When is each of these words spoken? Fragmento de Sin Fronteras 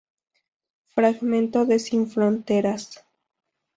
Fragmento 0.87 1.67
de 1.67 1.77
Sin 1.77 2.07
Fronteras 2.09 3.05